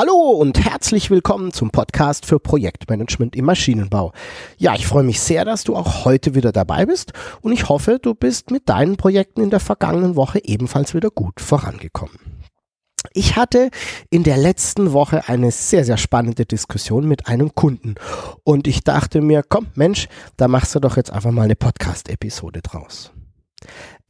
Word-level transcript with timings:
Hallo 0.00 0.30
und 0.30 0.64
herzlich 0.64 1.10
willkommen 1.10 1.52
zum 1.52 1.72
Podcast 1.72 2.24
für 2.24 2.38
Projektmanagement 2.38 3.34
im 3.34 3.46
Maschinenbau. 3.46 4.12
Ja, 4.56 4.76
ich 4.76 4.86
freue 4.86 5.02
mich 5.02 5.18
sehr, 5.18 5.44
dass 5.44 5.64
du 5.64 5.74
auch 5.74 6.04
heute 6.04 6.36
wieder 6.36 6.52
dabei 6.52 6.86
bist 6.86 7.12
und 7.40 7.50
ich 7.50 7.68
hoffe, 7.68 7.98
du 8.00 8.14
bist 8.14 8.52
mit 8.52 8.68
deinen 8.68 8.96
Projekten 8.96 9.40
in 9.40 9.50
der 9.50 9.58
vergangenen 9.58 10.14
Woche 10.14 10.38
ebenfalls 10.44 10.94
wieder 10.94 11.10
gut 11.10 11.40
vorangekommen. 11.40 12.16
Ich 13.12 13.34
hatte 13.34 13.70
in 14.08 14.22
der 14.22 14.36
letzten 14.36 14.92
Woche 14.92 15.28
eine 15.28 15.50
sehr, 15.50 15.84
sehr 15.84 15.96
spannende 15.96 16.46
Diskussion 16.46 17.08
mit 17.08 17.26
einem 17.26 17.56
Kunden 17.56 17.96
und 18.44 18.68
ich 18.68 18.84
dachte 18.84 19.20
mir, 19.20 19.42
komm 19.42 19.66
Mensch, 19.74 20.06
da 20.36 20.46
machst 20.46 20.76
du 20.76 20.78
doch 20.78 20.96
jetzt 20.96 21.10
einfach 21.10 21.32
mal 21.32 21.42
eine 21.42 21.56
Podcast-Episode 21.56 22.62
draus. 22.62 23.10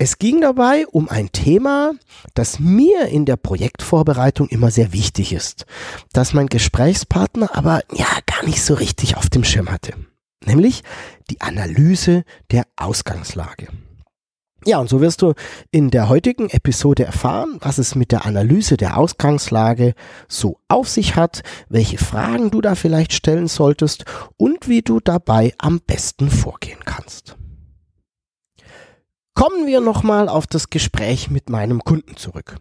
Es 0.00 0.18
ging 0.18 0.40
dabei 0.40 0.86
um 0.86 1.08
ein 1.08 1.32
Thema, 1.32 1.90
das 2.34 2.60
mir 2.60 3.06
in 3.06 3.24
der 3.24 3.36
Projektvorbereitung 3.36 4.48
immer 4.48 4.70
sehr 4.70 4.92
wichtig 4.92 5.32
ist, 5.32 5.66
das 6.12 6.32
mein 6.32 6.46
Gesprächspartner 6.46 7.56
aber 7.56 7.82
ja 7.92 8.06
gar 8.26 8.44
nicht 8.44 8.62
so 8.62 8.74
richtig 8.74 9.16
auf 9.16 9.28
dem 9.28 9.42
Schirm 9.42 9.72
hatte, 9.72 9.94
nämlich 10.46 10.84
die 11.30 11.40
Analyse 11.40 12.22
der 12.52 12.62
Ausgangslage. 12.76 13.66
Ja, 14.64 14.78
und 14.78 14.88
so 14.88 15.00
wirst 15.00 15.22
du 15.22 15.34
in 15.72 15.90
der 15.90 16.08
heutigen 16.08 16.48
Episode 16.48 17.04
erfahren, 17.04 17.58
was 17.60 17.78
es 17.78 17.96
mit 17.96 18.12
der 18.12 18.24
Analyse 18.24 18.76
der 18.76 18.98
Ausgangslage 18.98 19.94
so 20.28 20.60
auf 20.68 20.88
sich 20.88 21.16
hat, 21.16 21.42
welche 21.68 21.98
Fragen 21.98 22.52
du 22.52 22.60
da 22.60 22.76
vielleicht 22.76 23.12
stellen 23.12 23.48
solltest 23.48 24.04
und 24.36 24.68
wie 24.68 24.82
du 24.82 25.00
dabei 25.00 25.54
am 25.58 25.80
besten 25.80 26.30
vorgehen 26.30 26.84
kannst. 26.84 27.36
Kommen 29.38 29.68
wir 29.68 29.80
nochmal 29.80 30.28
auf 30.28 30.48
das 30.48 30.68
Gespräch 30.68 31.30
mit 31.30 31.48
meinem 31.48 31.84
Kunden 31.84 32.16
zurück. 32.16 32.56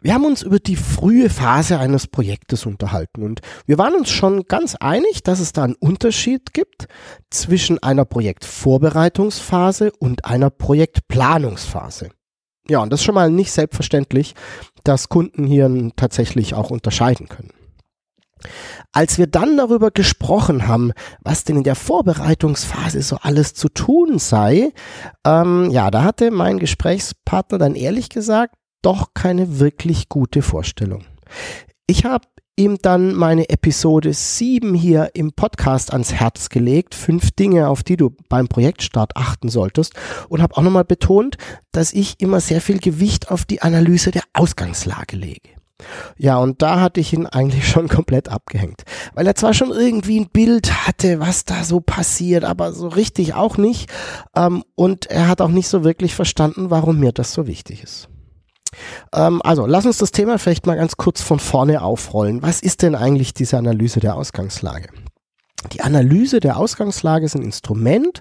Wir 0.00 0.14
haben 0.14 0.24
uns 0.24 0.42
über 0.42 0.58
die 0.58 0.74
frühe 0.74 1.30
Phase 1.30 1.78
eines 1.78 2.08
Projektes 2.08 2.66
unterhalten 2.66 3.22
und 3.22 3.40
wir 3.66 3.78
waren 3.78 3.94
uns 3.94 4.10
schon 4.10 4.42
ganz 4.48 4.74
einig, 4.74 5.22
dass 5.22 5.38
es 5.38 5.52
da 5.52 5.62
einen 5.62 5.76
Unterschied 5.76 6.52
gibt 6.52 6.88
zwischen 7.30 7.80
einer 7.84 8.04
Projektvorbereitungsphase 8.04 9.92
und 10.00 10.24
einer 10.24 10.50
Projektplanungsphase. 10.50 12.08
Ja, 12.68 12.80
und 12.80 12.92
das 12.92 12.98
ist 12.98 13.04
schon 13.04 13.14
mal 13.14 13.30
nicht 13.30 13.52
selbstverständlich, 13.52 14.34
dass 14.82 15.08
Kunden 15.08 15.46
hier 15.46 15.92
tatsächlich 15.94 16.52
auch 16.52 16.70
unterscheiden 16.70 17.28
können. 17.28 17.52
Als 18.92 19.18
wir 19.18 19.26
dann 19.26 19.56
darüber 19.56 19.90
gesprochen 19.90 20.66
haben, 20.66 20.92
was 21.20 21.44
denn 21.44 21.56
in 21.56 21.64
der 21.64 21.74
Vorbereitungsphase 21.74 23.02
so 23.02 23.16
alles 23.20 23.54
zu 23.54 23.68
tun 23.68 24.18
sei, 24.18 24.72
ähm, 25.24 25.70
ja, 25.70 25.90
da 25.90 26.04
hatte 26.04 26.30
mein 26.30 26.58
Gesprächspartner 26.58 27.58
dann 27.58 27.74
ehrlich 27.74 28.08
gesagt 28.08 28.54
doch 28.82 29.08
keine 29.14 29.58
wirklich 29.58 30.08
gute 30.08 30.42
Vorstellung. 30.42 31.04
Ich 31.86 32.04
habe 32.04 32.26
ihm 32.58 32.78
dann 32.82 33.14
meine 33.14 33.48
Episode 33.50 34.12
7 34.12 34.74
hier 34.74 35.10
im 35.14 35.32
Podcast 35.32 35.92
ans 35.92 36.12
Herz 36.12 36.48
gelegt. 36.48 36.94
Fünf 36.94 37.30
Dinge, 37.30 37.68
auf 37.68 37.82
die 37.82 37.96
du 37.96 38.14
beim 38.28 38.48
Projektstart 38.48 39.16
achten 39.16 39.48
solltest. 39.48 39.94
Und 40.28 40.42
habe 40.42 40.56
auch 40.56 40.62
nochmal 40.62 40.84
betont, 40.84 41.36
dass 41.72 41.92
ich 41.92 42.20
immer 42.20 42.40
sehr 42.40 42.60
viel 42.60 42.78
Gewicht 42.78 43.30
auf 43.30 43.44
die 43.44 43.62
Analyse 43.62 44.10
der 44.10 44.24
Ausgangslage 44.32 45.16
lege. 45.16 45.57
Ja, 46.16 46.38
und 46.38 46.62
da 46.62 46.80
hatte 46.80 47.00
ich 47.00 47.12
ihn 47.12 47.26
eigentlich 47.26 47.68
schon 47.68 47.88
komplett 47.88 48.28
abgehängt. 48.28 48.82
Weil 49.14 49.26
er 49.26 49.34
zwar 49.34 49.54
schon 49.54 49.70
irgendwie 49.70 50.20
ein 50.20 50.28
Bild 50.28 50.86
hatte, 50.86 51.20
was 51.20 51.44
da 51.44 51.64
so 51.64 51.80
passiert, 51.80 52.44
aber 52.44 52.72
so 52.72 52.88
richtig 52.88 53.34
auch 53.34 53.56
nicht. 53.56 53.90
Ähm, 54.34 54.64
und 54.74 55.06
er 55.06 55.28
hat 55.28 55.40
auch 55.40 55.48
nicht 55.48 55.68
so 55.68 55.84
wirklich 55.84 56.14
verstanden, 56.14 56.70
warum 56.70 56.98
mir 56.98 57.12
das 57.12 57.32
so 57.32 57.46
wichtig 57.46 57.82
ist. 57.82 58.08
Ähm, 59.14 59.40
also, 59.44 59.66
lass 59.66 59.86
uns 59.86 59.98
das 59.98 60.12
Thema 60.12 60.38
vielleicht 60.38 60.66
mal 60.66 60.76
ganz 60.76 60.96
kurz 60.96 61.22
von 61.22 61.38
vorne 61.38 61.82
aufrollen. 61.82 62.42
Was 62.42 62.60
ist 62.60 62.82
denn 62.82 62.94
eigentlich 62.94 63.34
diese 63.34 63.56
Analyse 63.56 64.00
der 64.00 64.16
Ausgangslage? 64.16 64.88
Die 65.72 65.80
Analyse 65.80 66.38
der 66.38 66.56
Ausgangslage 66.56 67.26
ist 67.26 67.34
ein 67.34 67.42
Instrument, 67.42 68.20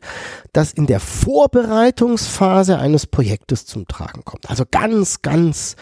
das 0.53 0.73
in 0.73 0.87
der 0.87 0.99
Vorbereitungsphase 0.99 2.79
eines 2.79 3.05
Projektes 3.05 3.67
zum 3.67 3.87
Tragen 3.87 4.25
kommt. 4.25 4.49
Also 4.49 4.63
ganz, 4.69 5.21
ganz 5.21 5.75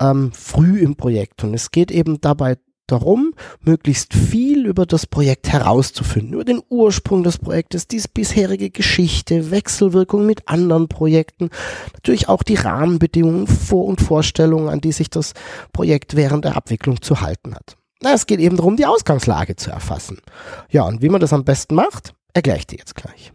ähm, 0.00 0.32
früh 0.32 0.80
im 0.80 0.96
Projekt. 0.96 1.44
Und 1.44 1.54
es 1.54 1.70
geht 1.70 1.90
eben 1.90 2.20
dabei 2.20 2.56
darum, 2.86 3.32
möglichst 3.60 4.12
viel 4.12 4.66
über 4.66 4.84
das 4.86 5.06
Projekt 5.06 5.48
herauszufinden, 5.48 6.34
über 6.34 6.44
den 6.44 6.62
Ursprung 6.68 7.22
des 7.22 7.38
Projektes, 7.38 7.88
die 7.88 8.02
bisherige 8.12 8.70
Geschichte, 8.70 9.50
Wechselwirkung 9.50 10.26
mit 10.26 10.48
anderen 10.48 10.88
Projekten, 10.88 11.50
natürlich 11.94 12.28
auch 12.28 12.42
die 12.42 12.56
Rahmenbedingungen, 12.56 13.46
Vor- 13.46 13.86
und 13.86 14.00
Vorstellungen, 14.00 14.68
an 14.68 14.80
die 14.80 14.92
sich 14.92 15.08
das 15.08 15.32
Projekt 15.72 16.14
während 16.14 16.44
der 16.44 16.56
Abwicklung 16.56 17.00
zu 17.00 17.20
halten 17.20 17.54
hat. 17.54 17.76
Na, 18.02 18.12
es 18.12 18.26
geht 18.26 18.40
eben 18.40 18.56
darum, 18.56 18.76
die 18.76 18.86
Ausgangslage 18.86 19.56
zu 19.56 19.70
erfassen. 19.70 20.18
Ja, 20.68 20.82
und 20.82 21.00
wie 21.00 21.08
man 21.08 21.20
das 21.20 21.32
am 21.32 21.44
besten 21.44 21.74
macht, 21.74 22.14
erkläre 22.34 22.58
ich 22.58 22.66
dir 22.66 22.78
jetzt 22.78 22.94
gleich. 22.94 23.32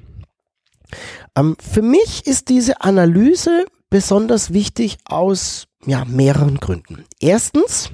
Ähm, 1.35 1.55
für 1.59 1.81
mich 1.81 2.27
ist 2.27 2.49
diese 2.49 2.81
Analyse 2.81 3.65
besonders 3.89 4.53
wichtig 4.53 4.97
aus 5.05 5.68
ja, 5.85 6.05
mehreren 6.05 6.57
Gründen. 6.57 7.05
Erstens, 7.19 7.91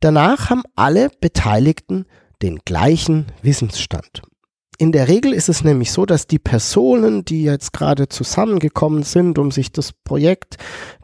danach 0.00 0.50
haben 0.50 0.62
alle 0.76 1.10
Beteiligten 1.20 2.06
den 2.42 2.60
gleichen 2.64 3.26
Wissensstand. 3.42 4.22
In 4.78 4.92
der 4.92 5.08
Regel 5.08 5.34
ist 5.34 5.50
es 5.50 5.62
nämlich 5.62 5.92
so, 5.92 6.06
dass 6.06 6.26
die 6.26 6.38
Personen, 6.38 7.26
die 7.26 7.42
jetzt 7.42 7.74
gerade 7.74 8.08
zusammengekommen 8.08 9.02
sind, 9.02 9.38
um 9.38 9.50
sich 9.50 9.72
das 9.72 9.92
Projekt 9.92 10.56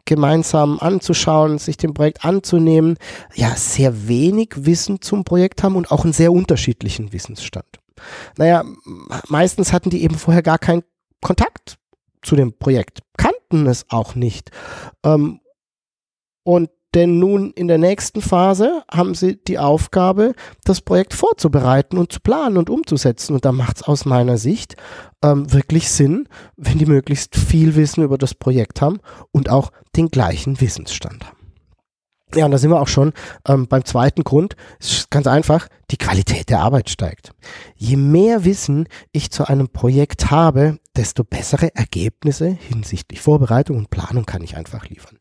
gemeinsam 0.05 0.79
anzuschauen, 0.79 1.59
sich 1.59 1.77
dem 1.77 1.93
Projekt 1.93 2.25
anzunehmen, 2.25 2.97
ja, 3.35 3.55
sehr 3.55 4.07
wenig 4.07 4.53
Wissen 4.55 4.99
zum 5.01 5.23
Projekt 5.23 5.61
haben 5.61 5.75
und 5.75 5.91
auch 5.91 6.05
einen 6.05 6.13
sehr 6.13 6.31
unterschiedlichen 6.31 7.13
Wissensstand. 7.13 7.67
Naja, 8.37 8.63
meistens 9.27 9.71
hatten 9.73 9.91
die 9.91 10.01
eben 10.01 10.15
vorher 10.15 10.41
gar 10.41 10.57
keinen 10.57 10.83
Kontakt 11.21 11.77
zu 12.23 12.35
dem 12.35 12.57
Projekt, 12.57 13.01
kannten 13.15 13.67
es 13.67 13.85
auch 13.89 14.15
nicht. 14.15 14.49
Ähm, 15.03 15.39
und 16.47 16.69
denn 16.93 17.19
nun 17.19 17.51
in 17.51 17.67
der 17.67 17.77
nächsten 17.77 18.21
Phase 18.21 18.81
haben 18.89 19.15
sie 19.15 19.35
die 19.35 19.59
Aufgabe, 19.59 20.33
das 20.63 20.79
Projekt 20.79 21.13
vorzubereiten 21.13 21.97
und 21.97 22.13
zu 22.13 22.21
planen 22.21 22.55
und 22.55 22.69
umzusetzen. 22.69 23.33
Und 23.33 23.43
da 23.43 23.51
macht 23.51 23.75
es 23.75 23.83
aus 23.83 24.05
meiner 24.05 24.37
Sicht 24.37 24.77
ähm, 25.21 25.51
wirklich 25.51 25.89
Sinn, 25.89 26.29
wenn 26.55 26.77
die 26.77 26.85
möglichst 26.85 27.35
viel 27.35 27.75
Wissen 27.75 28.01
über 28.01 28.17
das 28.17 28.33
Projekt 28.33 28.81
haben 28.81 29.01
und 29.33 29.49
auch 29.49 29.73
den 29.97 30.07
gleichen 30.07 30.61
Wissensstand 30.61 31.25
haben. 31.25 31.37
Ja, 32.33 32.45
und 32.45 32.51
da 32.51 32.57
sind 32.57 32.71
wir 32.71 32.81
auch 32.81 32.87
schon 32.87 33.11
ähm, 33.45 33.67
beim 33.67 33.83
zweiten 33.83 34.23
Grund. 34.23 34.55
Es 34.79 34.91
ist 34.91 35.11
ganz 35.11 35.27
einfach, 35.27 35.67
die 35.91 35.97
Qualität 35.97 36.49
der 36.49 36.61
Arbeit 36.61 36.89
steigt. 36.89 37.31
Je 37.75 37.97
mehr 37.97 38.45
Wissen 38.45 38.87
ich 39.11 39.31
zu 39.31 39.45
einem 39.49 39.67
Projekt 39.67 40.31
habe, 40.31 40.79
desto 40.97 41.23
bessere 41.23 41.73
Ergebnisse 41.75 42.47
hinsichtlich 42.47 43.21
Vorbereitung 43.21 43.77
und 43.77 43.89
Planung 43.89 44.25
kann 44.25 44.43
ich 44.43 44.57
einfach 44.57 44.89
liefern. 44.89 45.17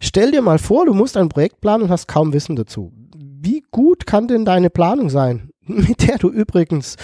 Stell 0.00 0.30
dir 0.30 0.42
mal 0.42 0.58
vor, 0.58 0.86
du 0.86 0.94
musst 0.94 1.16
ein 1.16 1.28
Projekt 1.28 1.60
planen 1.60 1.84
und 1.84 1.90
hast 1.90 2.06
kaum 2.06 2.32
Wissen 2.32 2.56
dazu. 2.56 2.92
Wie 3.16 3.64
gut 3.70 4.06
kann 4.06 4.28
denn 4.28 4.44
deine 4.44 4.70
Planung 4.70 5.10
sein, 5.10 5.50
mit 5.66 6.06
der 6.06 6.18
du 6.18 6.30
übrigens 6.30 6.96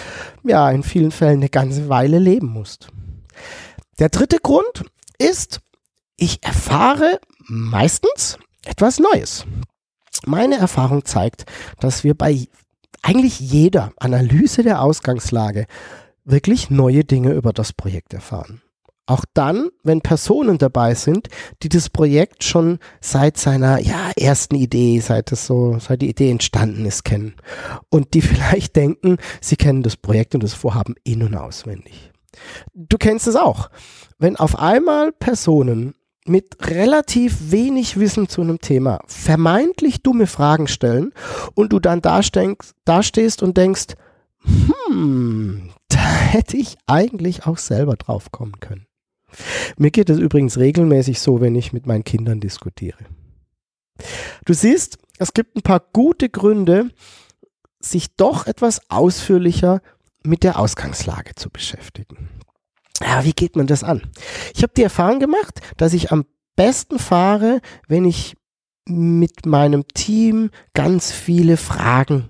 ja 0.43 0.69
in 0.69 0.83
vielen 0.83 1.11
Fällen 1.11 1.39
eine 1.39 1.49
ganze 1.49 1.89
Weile 1.89 2.19
leben 2.19 2.47
musst? 2.47 2.89
Der 3.99 4.09
dritte 4.09 4.37
Grund 4.37 4.83
ist, 5.17 5.59
ich 6.15 6.43
erfahre 6.43 7.19
meistens 7.47 8.37
etwas 8.65 8.99
Neues. 8.99 9.45
Meine 10.25 10.57
Erfahrung 10.57 11.05
zeigt, 11.05 11.45
dass 11.79 12.03
wir 12.03 12.13
bei 12.13 12.47
eigentlich 13.01 13.39
jeder 13.39 13.91
Analyse 13.97 14.61
der 14.61 14.81
Ausgangslage 14.81 15.65
wirklich 16.23 16.69
neue 16.69 17.03
Dinge 17.03 17.33
über 17.33 17.53
das 17.53 17.73
Projekt 17.73 18.13
erfahren. 18.13 18.61
Auch 19.07 19.25
dann, 19.33 19.69
wenn 19.83 20.01
Personen 20.01 20.57
dabei 20.57 20.93
sind, 20.93 21.27
die 21.63 21.69
das 21.69 21.89
Projekt 21.89 22.43
schon 22.43 22.79
seit 23.01 23.37
seiner 23.37 23.79
ja, 23.79 24.11
ersten 24.15 24.55
Idee, 24.55 24.99
seit 24.99 25.31
es 25.31 25.45
so, 25.45 25.77
seit 25.79 26.01
die 26.01 26.09
Idee 26.09 26.31
entstanden 26.31 26.85
ist, 26.85 27.03
kennen. 27.03 27.35
Und 27.89 28.13
die 28.13 28.21
vielleicht 28.21 28.75
denken, 28.75 29.17
sie 29.41 29.57
kennen 29.57 29.83
das 29.83 29.97
Projekt 29.97 30.35
und 30.35 30.43
das 30.43 30.53
Vorhaben 30.53 30.95
in- 31.03 31.23
und 31.23 31.35
auswendig. 31.35 32.11
Du 32.73 32.97
kennst 32.97 33.27
es 33.27 33.35
auch. 33.35 33.69
Wenn 34.17 34.37
auf 34.37 34.57
einmal 34.57 35.11
Personen 35.11 35.95
mit 36.25 36.55
relativ 36.69 37.51
wenig 37.51 37.99
Wissen 37.99 38.29
zu 38.29 38.41
einem 38.41 38.61
Thema 38.61 38.99
vermeintlich 39.07 40.03
dumme 40.03 40.27
Fragen 40.27 40.67
stellen 40.67 41.11
und 41.55 41.73
du 41.73 41.79
dann 41.79 42.01
da, 42.01 42.21
da 42.85 43.03
stehst 43.03 43.43
und 43.43 43.57
denkst, 43.57 43.95
hm, 44.87 45.70
da 45.93 45.99
hätte 45.99 46.57
ich 46.57 46.77
eigentlich 46.87 47.45
auch 47.45 47.57
selber 47.57 47.95
drauf 47.95 48.31
kommen 48.31 48.59
können. 48.59 48.87
Mir 49.77 49.91
geht 49.91 50.09
es 50.09 50.19
übrigens 50.19 50.57
regelmäßig 50.57 51.19
so, 51.19 51.41
wenn 51.41 51.55
ich 51.55 51.73
mit 51.73 51.85
meinen 51.85 52.03
Kindern 52.03 52.39
diskutiere. 52.39 53.05
Du 54.45 54.53
siehst, 54.53 54.97
es 55.19 55.33
gibt 55.33 55.55
ein 55.55 55.61
paar 55.61 55.81
gute 55.93 56.29
Gründe, 56.29 56.89
sich 57.79 58.15
doch 58.15 58.47
etwas 58.47 58.81
ausführlicher 58.89 59.81
mit 60.23 60.43
der 60.43 60.59
Ausgangslage 60.59 61.35
zu 61.35 61.49
beschäftigen. 61.49 62.29
Ja, 63.01 63.23
wie 63.23 63.33
geht 63.33 63.55
man 63.55 63.67
das 63.67 63.83
an? 63.83 64.03
Ich 64.53 64.63
habe 64.63 64.73
die 64.75 64.83
Erfahrung 64.83 65.19
gemacht, 65.19 65.61
dass 65.77 65.93
ich 65.93 66.11
am 66.11 66.25
besten 66.55 66.99
fahre, 66.99 67.61
wenn 67.87 68.05
ich 68.05 68.35
mit 68.87 69.45
meinem 69.45 69.87
Team 69.87 70.51
ganz 70.73 71.11
viele 71.11 71.57
Fragen 71.57 72.29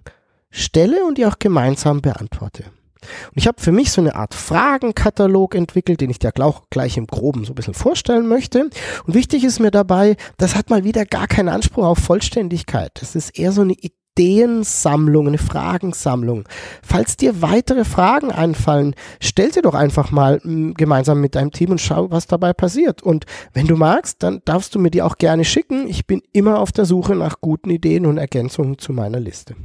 stelle 0.49 1.05
und 1.05 1.17
die 1.17 1.25
auch 1.25 1.39
gemeinsam 1.39 2.01
beantworte. 2.01 2.65
Und 3.01 3.37
ich 3.37 3.47
habe 3.47 3.61
für 3.61 3.71
mich 3.71 3.91
so 3.91 4.01
eine 4.01 4.15
Art 4.15 4.33
Fragenkatalog 4.33 5.55
entwickelt, 5.55 6.01
den 6.01 6.09
ich 6.09 6.19
dir 6.19 6.31
gleich 6.69 6.97
im 6.97 7.07
Groben 7.07 7.45
so 7.45 7.51
ein 7.51 7.55
bisschen 7.55 7.73
vorstellen 7.73 8.27
möchte. 8.27 8.69
Und 9.05 9.13
wichtig 9.13 9.43
ist 9.43 9.59
mir 9.59 9.71
dabei, 9.71 10.15
das 10.37 10.55
hat 10.55 10.69
mal 10.69 10.83
wieder 10.83 11.05
gar 11.05 11.27
keinen 11.27 11.49
Anspruch 11.49 11.85
auf 11.85 11.99
Vollständigkeit. 11.99 12.91
Das 12.95 13.15
ist 13.15 13.37
eher 13.37 13.51
so 13.51 13.61
eine 13.61 13.75
Ideensammlung, 14.17 15.27
eine 15.27 15.37
Fragensammlung. 15.37 16.47
Falls 16.83 17.17
dir 17.17 17.41
weitere 17.41 17.85
Fragen 17.85 18.31
einfallen, 18.31 18.93
stell 19.19 19.53
sie 19.53 19.61
doch 19.61 19.73
einfach 19.73 20.11
mal 20.11 20.41
m, 20.43 20.73
gemeinsam 20.73 21.21
mit 21.21 21.35
deinem 21.35 21.51
Team 21.51 21.71
und 21.71 21.81
schau, 21.81 22.11
was 22.11 22.27
dabei 22.27 22.53
passiert. 22.53 23.01
Und 23.01 23.25
wenn 23.53 23.67
du 23.67 23.77
magst, 23.77 24.21
dann 24.23 24.41
darfst 24.45 24.75
du 24.75 24.79
mir 24.79 24.91
die 24.91 25.01
auch 25.01 25.17
gerne 25.17 25.45
schicken. 25.45 25.87
Ich 25.87 26.07
bin 26.07 26.21
immer 26.33 26.59
auf 26.59 26.71
der 26.71 26.85
Suche 26.85 27.15
nach 27.15 27.41
guten 27.41 27.69
Ideen 27.69 28.05
und 28.05 28.17
Ergänzungen 28.17 28.77
zu 28.77 28.91
meiner 28.93 29.19
Liste. 29.19 29.55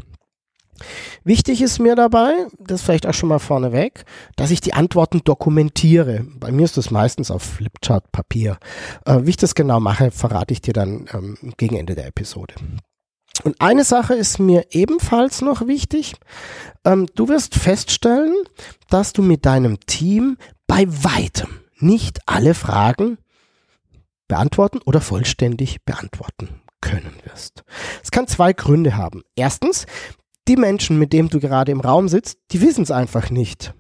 Wichtig 1.25 1.63
ist 1.63 1.79
mir 1.79 1.95
dabei, 1.95 2.47
das 2.59 2.83
vielleicht 2.83 3.07
auch 3.07 3.15
schon 3.15 3.29
mal 3.29 3.39
vorneweg, 3.39 4.05
dass 4.37 4.51
ich 4.51 4.61
die 4.61 4.75
Antworten 4.75 5.23
dokumentiere. 5.25 6.27
Bei 6.39 6.51
mir 6.51 6.65
ist 6.65 6.77
das 6.77 6.91
meistens 6.91 7.31
auf 7.31 7.43
Flipchart-Papier. 7.43 8.59
Äh, 9.05 9.21
wie 9.23 9.31
ich 9.31 9.37
das 9.37 9.55
genau 9.55 9.81
mache, 9.81 10.11
verrate 10.11 10.53
ich 10.53 10.61
dir 10.61 10.73
dann 10.73 11.07
ähm, 11.13 11.37
gegen 11.57 11.77
Ende 11.77 11.95
der 11.95 12.07
Episode. 12.07 12.55
Und 13.45 13.61
eine 13.61 13.85
Sache 13.85 14.15
ist 14.15 14.39
mir 14.39 14.67
ebenfalls 14.71 15.43
noch 15.43 15.67
wichtig. 15.67 16.15
Ähm, 16.85 17.07
du 17.15 17.29
wirst 17.29 17.55
feststellen, 17.55 18.35
dass 18.89 19.13
du 19.13 19.23
mit 19.23 19.47
deinem 19.47 19.81
Team 19.81 20.39
bei 20.67 20.87
weitem 20.89 21.61
nicht 21.79 22.21
alle 22.27 22.55
Fragen 22.55 23.19
beantworten 24.29 24.81
oder 24.85 25.01
vollständig 25.01 25.85
beantworten 25.85 26.63
können 26.81 27.15
wirst. 27.25 27.65
Es 28.03 28.11
kann 28.11 28.27
zwei 28.27 28.53
Gründe 28.53 28.97
haben. 28.97 29.23
Erstens, 29.35 29.87
die 30.49 30.57
Menschen, 30.57 30.99
mit 30.99 31.13
denen 31.13 31.29
du 31.29 31.41
gerade 31.41 31.73
im 31.73 31.81
Raum 31.81 32.09
sitzt, 32.09 32.39
die 32.53 32.61
wissen 32.61 32.83
es 32.83 32.91
einfach 32.91 33.31
nicht. 33.31 33.75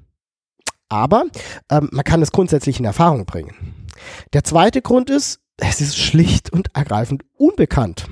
Aber 0.88 1.24
ähm, 1.70 1.88
man 1.92 2.04
kann 2.04 2.22
es 2.22 2.32
grundsätzlich 2.32 2.78
in 2.78 2.84
Erfahrung 2.84 3.26
bringen. 3.26 3.86
Der 4.32 4.44
zweite 4.44 4.82
Grund 4.82 5.10
ist, 5.10 5.40
es 5.56 5.80
ist 5.80 5.96
schlicht 5.96 6.52
und 6.52 6.68
ergreifend 6.74 7.24
unbekannt. 7.34 8.06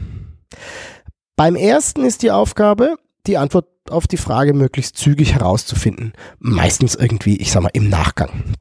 Beim 1.37 1.57
ersten 1.57 2.05
ist 2.05 2.23
die 2.23 2.31
Aufgabe, 2.31 2.97
die 3.27 3.39
Antwort 3.39 3.67
auf 3.91 4.07
die 4.07 4.17
Frage 4.17 4.55
möglichst 4.55 4.97
zügig 4.97 5.35
herauszufinden. 5.35 6.13
Meistens 6.39 6.95
irgendwie, 6.95 7.37
ich 7.37 7.53
sag 7.53 7.63
mal, 7.63 7.71
im 7.73 7.89
Nachgang. 7.89 8.55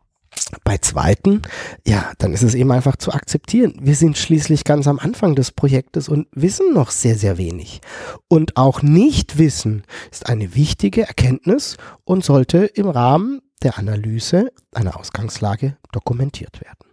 Bei 0.64 0.78
zweiten, 0.78 1.42
ja, 1.86 2.12
dann 2.18 2.34
ist 2.34 2.44
es 2.44 2.54
eben 2.54 2.72
einfach 2.72 2.96
zu 2.98 3.12
akzeptieren. 3.12 3.76
Wir 3.82 3.96
sind 3.96 4.18
schließlich 4.18 4.64
ganz 4.64 4.88
am 4.88 5.00
Anfang 5.00 5.36
des 5.36 5.52
Projektes 5.52 6.10
und 6.10 6.28
wissen 6.34 6.74
noch 6.74 6.92
sehr, 6.92 7.18
sehr 7.18 7.38
wenig. 7.38 7.82
Und 8.28 8.58
auch 8.58 8.82
nicht 8.82 9.38
wissen 9.38 9.84
ist 10.12 10.28
eine 10.28 10.56
wichtige 10.56 11.08
Erkenntnis 11.08 11.78
und 12.04 12.24
sollte 12.24 12.66
im 12.66 12.88
Rahmen 12.88 13.42
der 13.64 13.78
Analyse 13.78 14.52
einer 14.74 15.00
Ausgangslage 15.00 15.78
dokumentiert 15.92 16.62
werden. 16.62 16.90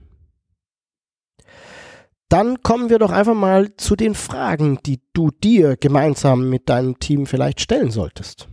Dann 2.28 2.62
kommen 2.62 2.90
wir 2.90 3.00
doch 3.00 3.10
einfach 3.10 3.34
mal 3.34 3.74
zu 3.76 3.96
den 3.96 4.14
Fragen, 4.14 4.78
die 4.86 5.00
du 5.12 5.32
dir 5.32 5.76
gemeinsam 5.76 6.48
mit 6.48 6.68
deinem 6.68 7.00
Team 7.00 7.26
vielleicht 7.26 7.60
stellen 7.60 7.90
solltest. 7.90 8.49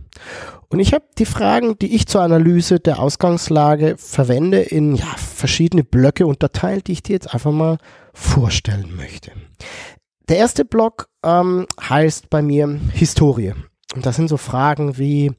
Und 0.68 0.80
ich 0.80 0.92
habe 0.92 1.04
die 1.18 1.24
Fragen, 1.24 1.78
die 1.78 1.94
ich 1.94 2.06
zur 2.06 2.22
Analyse 2.22 2.78
der 2.78 2.98
Ausgangslage 2.98 3.96
verwende, 3.96 4.60
in 4.60 4.94
ja, 4.94 5.06
verschiedene 5.16 5.84
Blöcke 5.84 6.26
unterteilt, 6.26 6.86
die 6.86 6.92
ich 6.92 7.02
dir 7.02 7.14
jetzt 7.14 7.32
einfach 7.32 7.52
mal 7.52 7.78
vorstellen 8.12 8.94
möchte. 8.96 9.32
Der 10.28 10.36
erste 10.36 10.64
Block 10.64 11.08
ähm, 11.24 11.66
heißt 11.80 12.28
bei 12.28 12.42
mir 12.42 12.78
Historie. 12.92 13.54
Und 13.94 14.04
das 14.04 14.16
sind 14.16 14.28
so 14.28 14.36
Fragen 14.36 14.98
wie, 14.98 15.32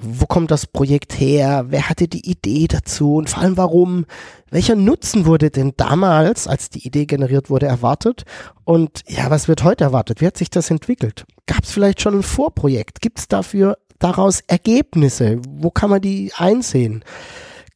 wo 0.00 0.26
kommt 0.26 0.50
das 0.50 0.66
Projekt 0.66 1.18
her? 1.18 1.66
Wer 1.68 1.88
hatte 1.88 2.08
die 2.08 2.30
Idee 2.30 2.66
dazu? 2.68 3.14
Und 3.14 3.30
vor 3.30 3.42
allem 3.42 3.56
warum? 3.56 4.04
Welcher 4.50 4.76
Nutzen 4.76 5.24
wurde 5.24 5.50
denn 5.50 5.72
damals, 5.76 6.46
als 6.46 6.68
die 6.68 6.86
Idee 6.86 7.06
generiert 7.06 7.48
wurde, 7.48 7.66
erwartet? 7.66 8.24
Und 8.64 9.02
ja, 9.08 9.30
was 9.30 9.48
wird 9.48 9.64
heute 9.64 9.84
erwartet? 9.84 10.20
Wie 10.20 10.26
hat 10.26 10.36
sich 10.36 10.50
das 10.50 10.70
entwickelt? 10.70 11.24
Gab 11.46 11.64
es 11.64 11.70
vielleicht 11.70 12.02
schon 12.02 12.16
ein 12.16 12.22
Vorprojekt? 12.22 13.00
Gibt 13.00 13.18
es 13.18 13.28
dafür 13.28 13.78
daraus 13.98 14.40
Ergebnisse? 14.46 15.40
Wo 15.48 15.70
kann 15.70 15.90
man 15.90 16.00
die 16.00 16.32
einsehen? 16.36 17.04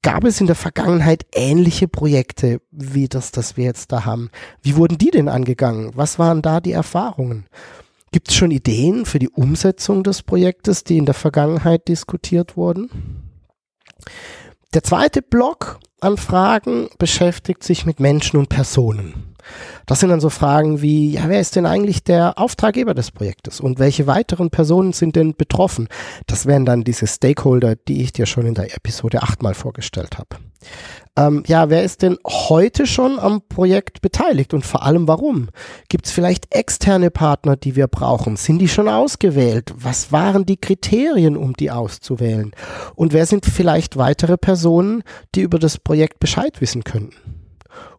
Gab 0.03 0.25
es 0.25 0.41
in 0.41 0.49
der 0.49 0.57
Vergangenheit 0.57 1.27
ähnliche 1.33 1.87
Projekte 1.87 2.61
wie 2.73 3.09
das, 3.09 3.31
das 3.31 3.57
wir 3.57 3.65
jetzt 3.65 3.93
da 3.93 4.05
haben? 4.05 4.31
Wie 4.61 4.77
wurden 4.77 4.99
die 4.99 5.11
denn 5.11 5.29
angegangen? 5.29 5.93
Was 5.95 6.19
waren 6.19 6.43
da 6.43 6.61
die 6.61 6.73
Erfahrungen? 6.73 7.47
Gibt 8.11 8.29
es 8.29 8.35
schon 8.35 8.51
Ideen 8.51 9.07
für 9.07 9.19
die 9.19 9.31
Umsetzung 9.31 10.03
des 10.03 10.23
Projektes, 10.23 10.85
die 10.85 10.99
in 10.99 11.07
der 11.07 11.15
Vergangenheit 11.15 11.89
diskutiert 11.89 12.57
wurden? 12.57 12.91
Der 14.75 14.83
zweite 14.83 15.23
Block 15.23 15.79
an 16.01 16.17
Fragen 16.17 16.89
beschäftigt 16.99 17.63
sich 17.63 17.87
mit 17.87 18.01
Menschen 18.01 18.39
und 18.39 18.49
Personen. 18.49 19.32
Das 19.87 20.01
sind 20.01 20.11
dann 20.11 20.21
so 20.21 20.31
Fragen 20.31 20.83
wie, 20.83 21.13
ja, 21.13 21.29
wer 21.29 21.41
ist 21.41 21.57
denn 21.57 21.67
eigentlich 21.67 22.05
der 22.05 22.39
Auftraggeber 22.39 22.95
des 22.95 23.11
Projektes 23.11 23.61
und 23.61 23.79
welche 23.79 24.07
weiteren 24.07 24.51
Personen 24.51 24.93
sind 24.93 25.17
denn 25.17 25.35
betroffen? 25.35 25.89
Das 26.27 26.47
wären 26.47 26.65
dann 26.65 26.85
diese 26.85 27.07
Stakeholder, 27.07 27.77
die 27.77 28.03
ich 28.03 28.13
dir 28.13 28.27
schon 28.27 28.47
in 28.47 28.55
der 28.55 28.75
Episode 28.75 29.23
8 29.23 29.43
mal 29.43 29.55
vorgestellt 29.55 30.19
habe. 30.19 30.37
Ähm, 31.15 31.43
ja, 31.47 31.69
wer 31.69 31.83
ist 31.83 32.03
denn 32.03 32.17
heute 32.27 32.87
schon 32.87 33.19
am 33.19 33.43
Projekt 33.47 34.01
beteiligt 34.01 34.55
und 34.55 34.65
vor 34.65 34.83
allem 34.83 35.07
warum? 35.09 35.51
Gibt 35.89 36.07
es 36.07 36.13
vielleicht 36.13 36.55
externe 36.55 37.11
Partner, 37.11 37.57
die 37.57 37.77
wir 37.77 37.87
brauchen? 37.87 38.37
Sind 38.37 38.61
die 38.61 38.69
schon 38.69 38.89
ausgewählt? 38.89 39.75
Was 39.77 40.11
waren 40.11 40.47
die 40.47 40.57
Kriterien, 40.57 41.37
um 41.37 41.53
die 41.53 41.71
auszuwählen? 41.71 42.53
Und 42.95 43.13
wer 43.13 43.27
sind 43.27 43.45
vielleicht 43.45 43.99
weitere 43.99 44.39
Personen, 44.39 45.03
die 45.35 45.43
über 45.43 45.59
das 45.59 45.79
Projekt 45.79 46.19
Bescheid 46.19 46.61
wissen 46.63 46.83
könnten? 46.83 47.42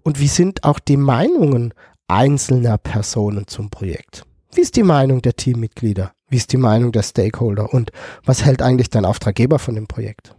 Und 0.03 0.19
wie 0.19 0.27
sind 0.27 0.63
auch 0.63 0.79
die 0.79 0.97
Meinungen 0.97 1.73
einzelner 2.07 2.77
Personen 2.77 3.47
zum 3.47 3.69
Projekt? 3.69 4.25
Wie 4.53 4.61
ist 4.61 4.75
die 4.75 4.83
Meinung 4.83 5.21
der 5.21 5.35
Teammitglieder? 5.35 6.13
Wie 6.27 6.37
ist 6.37 6.51
die 6.51 6.57
Meinung 6.57 6.91
der 6.91 7.03
Stakeholder? 7.03 7.73
Und 7.73 7.91
was 8.23 8.45
hält 8.45 8.61
eigentlich 8.61 8.89
dein 8.89 9.05
Auftraggeber 9.05 9.59
von 9.59 9.75
dem 9.75 9.87
Projekt? 9.87 10.35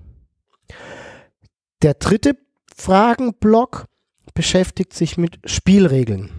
Der 1.83 1.95
dritte 1.95 2.37
Fragenblock 2.77 3.87
beschäftigt 4.35 4.93
sich 4.93 5.17
mit 5.17 5.39
Spielregeln. 5.45 6.31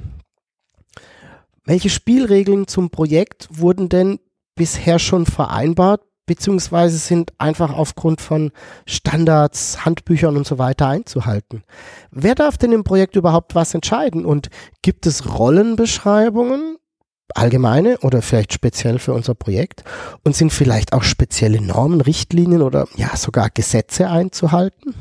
Welche 1.63 1.89
Spielregeln 1.89 2.67
zum 2.67 2.89
Projekt 2.89 3.47
wurden 3.49 3.89
denn 3.89 4.19
bisher 4.55 4.99
schon 4.99 5.25
vereinbart, 5.25 6.03
beziehungsweise 6.25 6.97
sind 6.97 7.33
einfach 7.37 7.73
aufgrund 7.73 8.21
von 8.21 8.51
Standards, 8.85 9.85
Handbüchern 9.85 10.37
und 10.37 10.47
so 10.47 10.57
weiter 10.57 10.87
einzuhalten. 10.87 11.63
Wer 12.11 12.35
darf 12.35 12.57
denn 12.57 12.71
im 12.71 12.83
Projekt 12.83 13.15
überhaupt 13.15 13.55
was 13.55 13.73
entscheiden 13.73 14.25
und 14.25 14.49
gibt 14.81 15.05
es 15.05 15.37
Rollenbeschreibungen, 15.37 16.77
allgemeine 17.33 17.97
oder 17.99 18.21
vielleicht 18.21 18.53
speziell 18.53 18.99
für 18.99 19.13
unser 19.13 19.35
Projekt 19.35 19.83
und 20.23 20.35
sind 20.35 20.51
vielleicht 20.51 20.93
auch 20.93 21.03
spezielle 21.03 21.61
Normen, 21.61 22.01
Richtlinien 22.01 22.61
oder 22.61 22.87
ja 22.95 23.15
sogar 23.15 23.49
Gesetze 23.49 24.09
einzuhalten? 24.09 24.93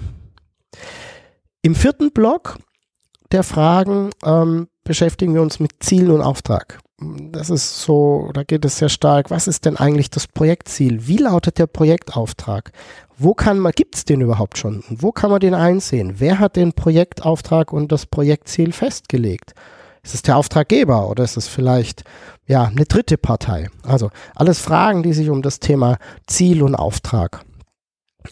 Im 1.63 1.75
vierten 1.75 2.13
Block 2.13 2.59
der 3.33 3.43
Fragen 3.43 4.11
ähm, 4.25 4.69
beschäftigen 4.85 5.35
wir 5.35 5.43
uns 5.43 5.61
mit 5.61 5.73
Zielen 5.81 6.11
und 6.11 6.21
Auftrag 6.21 6.79
das 6.99 7.51
ist 7.51 7.81
so, 7.83 8.31
da 8.33 8.45
geht 8.45 8.65
es 8.65 8.79
sehr 8.79 8.89
stark. 8.89 9.31
Was 9.31 9.49
ist 9.49 9.65
denn 9.65 9.77
eigentlich 9.77 10.11
das 10.11 10.29
Projektziel? 10.29 11.07
Wie 11.07 11.17
lautet 11.17 11.59
der 11.59 11.67
Projektauftrag? 11.67 12.73
Wo 13.17 13.35
kann 13.35 13.59
man, 13.59 13.73
gibt 13.73 13.97
es 13.97 14.05
den 14.05 14.21
überhaupt 14.21 14.59
schon? 14.59 14.81
Und 14.89 15.03
wo 15.03 15.13
kann 15.13 15.31
man 15.31 15.41
den 15.41 15.55
einsehen? 15.55 16.15
Wer 16.19 16.39
hat 16.39 16.57
den 16.57 16.73
Projektauftrag 16.73 17.73
und 17.73 17.91
das 17.91 18.07
Projektziel 18.07 18.73
festgelegt? 18.73 19.55
Ist 20.03 20.15
es 20.15 20.23
der 20.23 20.37
Auftraggeber 20.37 21.09
oder 21.09 21.25
ist 21.25 21.37
es 21.37 21.49
vielleicht 21.49 22.05
ja 22.47 22.65
eine 22.65 22.85
dritte 22.85 23.17
Partei? 23.17 23.71
Also 23.83 24.11
alles 24.35 24.61
Fragen, 24.61 25.03
die 25.03 25.15
sich 25.15 25.31
um 25.31 25.43
das 25.43 25.61
Thema 25.61 25.99
Ziel 26.27 26.63
und 26.63 26.75
Auftrag 26.75 27.41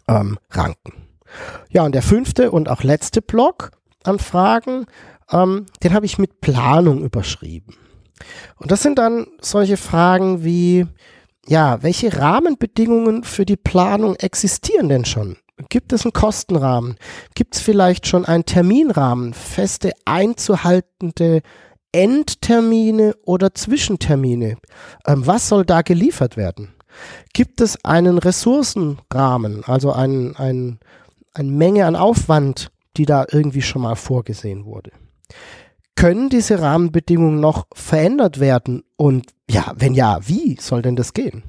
ähm, 0.06 0.38
ranken. 0.50 0.92
Ja, 1.70 1.84
und 1.84 1.94
der 1.94 2.02
fünfte 2.02 2.50
und 2.50 2.68
auch 2.68 2.82
letzte 2.82 3.22
Block 3.22 3.70
an 4.04 4.18
Fragen, 4.18 4.86
ähm, 5.30 5.66
den 5.82 5.94
habe 5.94 6.04
ich 6.04 6.18
mit 6.18 6.40
Planung 6.40 7.02
überschrieben. 7.02 7.74
Und 8.58 8.70
das 8.70 8.82
sind 8.82 8.98
dann 8.98 9.26
solche 9.40 9.76
Fragen 9.76 10.44
wie, 10.44 10.86
ja, 11.46 11.82
welche 11.82 12.16
Rahmenbedingungen 12.18 13.24
für 13.24 13.44
die 13.44 13.56
Planung 13.56 14.16
existieren 14.16 14.88
denn 14.88 15.04
schon? 15.04 15.36
Gibt 15.68 15.92
es 15.92 16.04
einen 16.04 16.12
Kostenrahmen? 16.12 16.96
Gibt 17.34 17.54
es 17.54 17.60
vielleicht 17.60 18.06
schon 18.06 18.24
einen 18.24 18.44
Terminrahmen, 18.44 19.34
feste 19.34 19.92
einzuhaltende 20.04 21.42
Endtermine 21.92 23.14
oder 23.24 23.54
Zwischentermine? 23.54 24.56
Ähm, 25.06 25.26
was 25.26 25.48
soll 25.48 25.64
da 25.64 25.82
geliefert 25.82 26.36
werden? 26.36 26.74
Gibt 27.32 27.60
es 27.60 27.82
einen 27.84 28.18
Ressourcenrahmen, 28.18 29.64
also 29.64 29.92
ein, 29.92 30.36
ein, 30.36 30.78
eine 31.32 31.50
Menge 31.50 31.86
an 31.86 31.96
Aufwand, 31.96 32.70
die 32.96 33.06
da 33.06 33.24
irgendwie 33.30 33.62
schon 33.62 33.82
mal 33.82 33.96
vorgesehen 33.96 34.64
wurde? 34.64 34.92
Können 35.94 36.30
diese 36.30 36.60
Rahmenbedingungen 36.60 37.40
noch 37.40 37.66
verändert 37.74 38.40
werden? 38.40 38.82
Und 38.96 39.26
ja, 39.50 39.72
wenn 39.76 39.94
ja, 39.94 40.20
wie 40.26 40.56
soll 40.60 40.82
denn 40.82 40.96
das 40.96 41.12
gehen? 41.12 41.42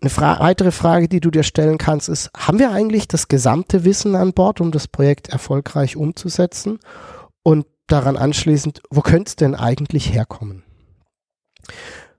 Eine 0.00 0.10
Fra 0.10 0.40
weitere 0.40 0.70
Frage, 0.70 1.08
die 1.08 1.20
du 1.20 1.30
dir 1.30 1.42
stellen 1.42 1.78
kannst, 1.78 2.08
ist, 2.08 2.30
haben 2.36 2.58
wir 2.58 2.70
eigentlich 2.70 3.08
das 3.08 3.28
gesamte 3.28 3.84
Wissen 3.84 4.14
an 4.14 4.32
Bord, 4.32 4.60
um 4.60 4.70
das 4.72 4.88
Projekt 4.88 5.28
erfolgreich 5.28 5.96
umzusetzen? 5.96 6.78
Und 7.42 7.66
daran 7.86 8.16
anschließend, 8.16 8.82
wo 8.90 9.00
könnte 9.00 9.28
es 9.28 9.36
denn 9.36 9.54
eigentlich 9.54 10.12
herkommen? 10.12 10.62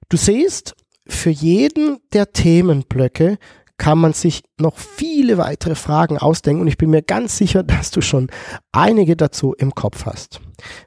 Du 0.10 0.18
siehst, 0.18 0.76
für 1.08 1.30
jeden 1.30 2.00
der 2.14 2.32
Themenblöcke 2.32 3.38
kann 3.82 3.98
man 3.98 4.14
sich 4.14 4.44
noch 4.60 4.78
viele 4.78 5.40
weitere 5.40 5.74
Fragen 5.74 6.20
ausdenken 6.20 6.62
und 6.62 6.68
ich 6.68 6.78
bin 6.78 6.92
mir 6.92 7.02
ganz 7.02 7.36
sicher, 7.36 7.64
dass 7.64 7.90
du 7.90 8.02
schon 8.02 8.30
einige 8.72 9.18
dazu 9.18 9.56
im 9.58 9.74
Kopf 9.74 10.06
hast. 10.06 10.40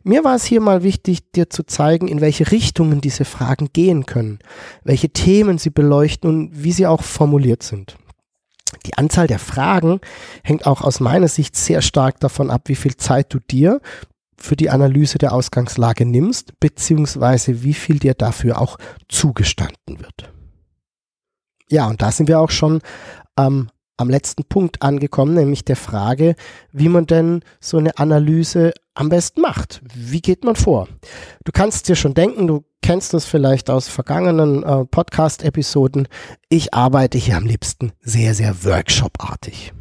Mir 0.04 0.22
war 0.22 0.36
es 0.36 0.44
hier 0.44 0.60
mal 0.60 0.84
wichtig, 0.84 1.32
dir 1.32 1.50
zu 1.50 1.64
zeigen, 1.64 2.06
in 2.06 2.20
welche 2.20 2.52
Richtungen 2.52 3.00
diese 3.00 3.24
Fragen 3.24 3.70
gehen 3.72 4.06
können, 4.06 4.38
welche 4.84 5.08
Themen 5.08 5.58
sie 5.58 5.70
beleuchten 5.70 6.30
und 6.30 6.62
wie 6.62 6.70
sie 6.70 6.86
auch 6.86 7.02
formuliert 7.02 7.64
sind. 7.64 7.96
Die 8.86 8.94
Anzahl 8.94 9.26
der 9.26 9.40
Fragen 9.40 10.00
hängt 10.44 10.64
auch 10.64 10.80
aus 10.80 11.00
meiner 11.00 11.26
Sicht 11.26 11.56
sehr 11.56 11.82
stark 11.82 12.20
davon 12.20 12.48
ab, 12.48 12.62
wie 12.66 12.76
viel 12.76 12.96
Zeit 12.96 13.34
du 13.34 13.40
dir 13.40 13.80
für 14.38 14.54
die 14.54 14.70
Analyse 14.70 15.18
der 15.18 15.32
Ausgangslage 15.32 16.06
nimmst, 16.06 16.60
beziehungsweise 16.60 17.64
wie 17.64 17.74
viel 17.74 17.98
dir 17.98 18.14
dafür 18.14 18.60
auch 18.60 18.78
zugestanden 19.08 19.98
wird. 19.98 20.32
Ja, 21.70 21.88
und 21.88 22.02
da 22.02 22.10
sind 22.12 22.28
wir 22.28 22.40
auch 22.40 22.50
schon 22.50 22.80
ähm, 23.38 23.70
am 23.96 24.10
letzten 24.10 24.44
Punkt 24.44 24.82
angekommen, 24.82 25.34
nämlich 25.34 25.64
der 25.64 25.76
Frage, 25.76 26.34
wie 26.72 26.88
man 26.88 27.06
denn 27.06 27.42
so 27.60 27.78
eine 27.78 27.96
Analyse 27.98 28.72
am 28.94 29.08
besten 29.08 29.40
macht. 29.40 29.80
Wie 29.94 30.20
geht 30.20 30.44
man 30.44 30.56
vor? 30.56 30.88
Du 31.44 31.52
kannst 31.52 31.88
dir 31.88 31.96
schon 31.96 32.14
denken, 32.14 32.46
du 32.46 32.64
kennst 32.82 33.14
das 33.14 33.24
vielleicht 33.24 33.70
aus 33.70 33.88
vergangenen 33.88 34.62
äh, 34.62 34.84
Podcast-Episoden. 34.84 36.08
Ich 36.48 36.74
arbeite 36.74 37.18
hier 37.18 37.36
am 37.36 37.46
liebsten 37.46 37.92
sehr, 38.00 38.34
sehr 38.34 38.64
Workshop-artig. 38.64 39.72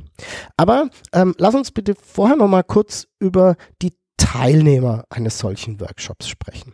Aber 0.58 0.90
ähm, 1.12 1.36
lass 1.38 1.56
uns 1.56 1.72
bitte 1.72 1.96
vorher 1.96 2.38
noch 2.38 2.48
mal 2.48 2.64
kurz 2.64 3.08
über 3.20 3.56
die 3.82 3.94
Teilnehmer 4.18 5.04
eines 5.10 5.38
solchen 5.40 5.80
Workshops 5.82 6.28
sprechen. 6.28 6.74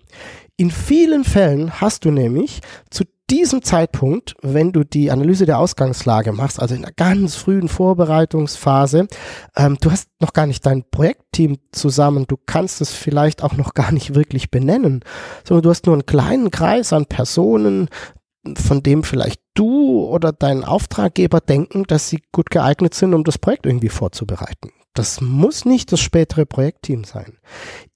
In 0.55 0.71
vielen 0.71 1.23
Fällen 1.23 1.81
hast 1.81 2.05
du 2.05 2.11
nämlich 2.11 2.61
zu 2.89 3.05
diesem 3.29 3.61
Zeitpunkt, 3.61 4.35
wenn 4.41 4.71
du 4.71 4.83
die 4.83 5.11
Analyse 5.11 5.45
der 5.45 5.59
Ausgangslage 5.59 6.31
machst, 6.31 6.59
also 6.59 6.75
in 6.75 6.83
einer 6.83 6.93
ganz 6.93 7.35
frühen 7.35 7.69
Vorbereitungsphase, 7.69 9.07
ähm, 9.55 9.77
du 9.79 9.91
hast 9.91 10.09
noch 10.19 10.33
gar 10.33 10.47
nicht 10.47 10.65
dein 10.65 10.83
Projektteam 10.89 11.57
zusammen, 11.71 12.25
du 12.27 12.37
kannst 12.37 12.81
es 12.81 12.91
vielleicht 12.91 13.43
auch 13.43 13.55
noch 13.55 13.73
gar 13.73 13.91
nicht 13.91 14.15
wirklich 14.15 14.51
benennen, 14.51 15.03
sondern 15.45 15.63
du 15.63 15.69
hast 15.69 15.85
nur 15.85 15.95
einen 15.95 16.05
kleinen 16.05 16.51
Kreis 16.51 16.91
an 16.91 17.05
Personen, 17.05 17.89
von 18.55 18.81
dem 18.83 19.03
vielleicht 19.03 19.41
du 19.53 20.05
oder 20.05 20.31
dein 20.31 20.63
Auftraggeber 20.63 21.41
denken, 21.41 21.83
dass 21.83 22.09
sie 22.09 22.21
gut 22.31 22.49
geeignet 22.49 22.93
sind, 22.93 23.13
um 23.13 23.23
das 23.23 23.37
Projekt 23.37 23.65
irgendwie 23.65 23.89
vorzubereiten. 23.89 24.71
Das 24.93 25.21
muss 25.21 25.65
nicht 25.65 25.91
das 25.91 25.99
spätere 25.99 26.45
Projektteam 26.45 27.03
sein. 27.03 27.37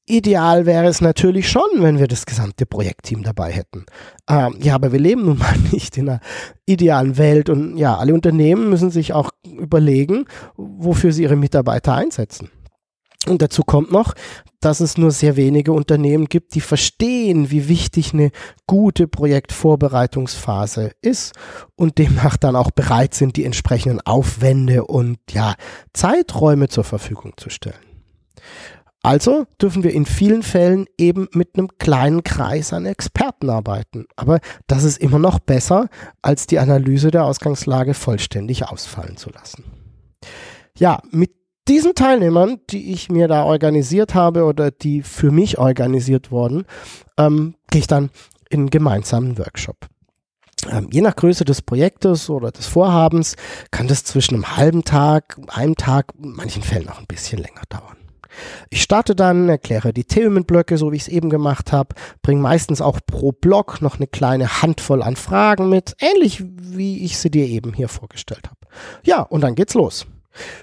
Ideal 0.06 0.66
wäre 0.66 0.88
es 0.88 1.00
natürlich 1.00 1.50
schon, 1.50 1.64
wenn 1.78 1.98
wir 1.98 2.08
das 2.08 2.26
gesamte 2.26 2.66
Projektteam 2.66 3.24
dabei 3.24 3.52
hätten. 3.52 3.86
Ähm, 4.30 4.58
ja, 4.62 4.76
aber 4.76 4.92
wir 4.92 5.00
leben 5.00 5.26
nun 5.26 5.38
mal 5.38 5.56
nicht 5.72 5.98
in 5.98 6.10
einer 6.10 6.20
idealen 6.66 7.18
Welt 7.18 7.50
und 7.50 7.78
ja, 7.78 7.98
alle 7.98 8.14
Unternehmen 8.14 8.70
müssen 8.70 8.92
sich 8.92 9.14
auch 9.14 9.32
überlegen, 9.46 10.26
wofür 10.58 11.14
sie 11.14 11.24
ihre 11.24 11.38
Mitarbeiter 11.38 11.94
einsetzen. 11.96 12.50
Und 13.26 13.42
dazu 13.42 13.64
kommt 13.64 13.92
noch, 13.92 14.14
dass 14.60 14.82
es 14.82 14.98
nur 14.98 15.12
sehr 15.12 15.38
wenige 15.38 15.72
Unternehmen 15.72 16.26
gibt, 16.26 16.56
die 16.56 16.62
verstehen, 16.62 17.52
wie 17.52 17.70
wichtig 17.70 18.14
eine 18.14 18.32
gute 18.68 19.08
Projektvorbereitungsphase 19.08 20.92
ist 21.02 21.34
und 21.76 21.98
demnach 21.98 22.36
dann 22.36 22.58
auch 22.58 22.72
bereit 22.72 23.14
sind, 23.14 23.38
die 23.38 23.46
entsprechenden 23.46 24.02
Aufwände 24.02 24.86
und 24.86 25.20
ja, 25.32 25.56
Zeiträume 25.94 26.68
zur 26.68 26.84
Verfügung 26.84 27.34
zu 27.38 27.50
stellen. 27.50 27.76
Also 29.04 29.46
dürfen 29.62 29.84
wir 29.84 29.92
in 29.92 30.06
vielen 30.06 30.44
Fällen 30.44 30.86
eben 30.98 31.28
mit 31.34 31.56
einem 31.56 31.78
kleinen 31.78 32.24
Kreis 32.24 32.72
an 32.72 32.86
Experten 32.86 33.50
arbeiten. 33.50 34.06
Aber 34.16 34.40
das 34.68 34.86
ist 34.86 34.98
immer 34.98 35.20
noch 35.20 35.40
besser, 35.40 35.90
als 36.22 36.48
die 36.48 36.58
Analyse 36.58 37.12
der 37.12 37.26
Ausgangslage 37.26 37.94
vollständig 37.94 38.66
ausfallen 38.66 39.18
zu 39.18 39.30
lassen. 39.30 39.66
Ja, 40.78 41.02
mit 41.12 41.32
diesen 41.68 41.96
Teilnehmern, 41.96 42.60
die 42.70 42.94
ich 42.94 43.10
mir 43.10 43.28
da 43.28 43.44
organisiert 43.44 44.16
habe 44.16 44.46
oder 44.46 44.72
die 44.72 45.02
für 45.02 45.32
mich 45.32 45.58
organisiert 45.58 46.32
wurden, 46.32 46.66
ähm, 47.18 47.56
gehe 47.72 47.80
ich 47.80 47.88
dann 47.88 48.10
in 48.50 48.62
einen 48.62 48.70
gemeinsamen 48.70 49.38
Workshop. 49.38 49.88
Ähm, 50.70 50.88
je 50.92 51.02
nach 51.02 51.16
Größe 51.16 51.44
des 51.44 51.62
Projektes 51.62 52.30
oder 52.30 52.52
des 52.52 52.68
Vorhabens 52.68 53.36
kann 53.72 53.88
das 53.88 54.06
zwischen 54.06 54.36
einem 54.36 54.56
halben 54.56 54.84
Tag, 54.86 55.38
einem 55.48 55.76
Tag, 55.76 56.14
in 56.22 56.32
manchen 56.32 56.64
Fällen 56.64 56.88
auch 56.88 57.00
ein 57.00 57.08
bisschen 57.08 57.40
länger 57.40 57.64
dauern. 57.68 57.83
Ich 58.74 58.82
starte 58.82 59.16
dann, 59.16 59.50
erkläre 59.50 59.94
die 59.94 60.04
Themenblöcke, 60.04 60.80
so 60.80 60.92
wie 60.92 60.96
ich 60.96 61.04
es 61.04 61.08
eben 61.08 61.30
gemacht 61.30 61.72
habe, 61.72 61.94
bringe 62.24 62.42
meistens 62.42 62.82
auch 62.82 63.00
pro 63.06 63.32
Block 63.32 63.84
noch 63.84 63.98
eine 63.98 64.08
kleine 64.08 64.64
Handvoll 64.64 65.04
an 65.04 65.16
Fragen 65.16 65.70
mit, 65.70 65.96
ähnlich 66.00 66.44
wie 66.44 67.06
ich 67.06 67.20
sie 67.20 67.30
dir 67.30 67.46
eben 67.46 67.74
hier 67.74 67.88
vorgestellt 67.88 68.48
habe. 68.48 68.58
Ja, 69.04 69.22
und 69.22 69.42
dann 69.42 69.54
geht's 69.54 69.76
los. 69.76 70.08